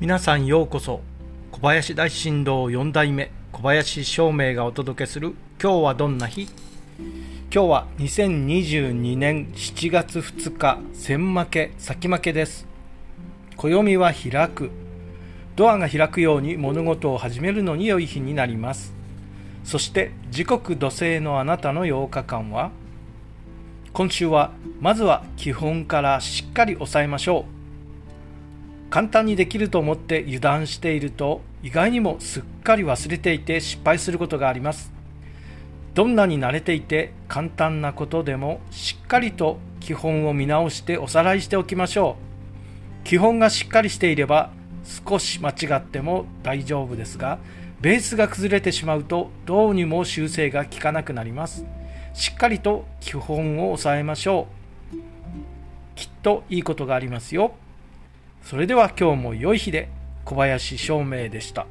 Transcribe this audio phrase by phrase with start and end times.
[0.00, 1.02] 皆さんようこそ。
[1.52, 6.42] 小林大震動4代目小林照明がお届けする今日はどんな日？
[6.42, 6.50] 今
[7.48, 12.66] 日は2022年7月2日先負け先負けです。
[13.56, 14.72] 暦は開く。
[15.54, 18.92] ドアが開くように物事を始めるのに良い日になります。
[19.62, 22.72] そして時刻土星のあなたの8日間は？
[23.92, 24.50] 今週は
[24.80, 27.63] まずは基本からしっかり押さえましょう。
[28.94, 34.92] 簡単にできると思って油断していると意外にもすっかり忘れていて失敗することがあります。
[35.94, 42.14] どんなに慣れていて簡単なことでもしっかりと基本を見直しておさらいしておきましょ
[43.02, 43.04] う。
[43.04, 44.52] 基本がしっかりしていれば
[45.08, 47.40] 少し間違っても大丈夫ですが
[47.80, 51.66] ベースが崩れてしまうとどうにも修正が効かなくなります。
[52.12, 54.46] しっかりと基本を押さえましょ
[54.92, 54.98] う。
[55.96, 57.56] きっといいことがありますよ。
[58.44, 59.88] それでは今日も良い日で
[60.26, 61.66] 小林照明でした。